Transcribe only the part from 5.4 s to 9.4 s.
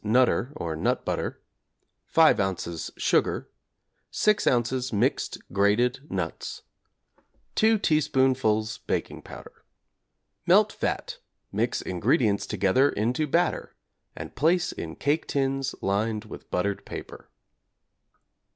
grated nuts, 2 teaspoonfuls baking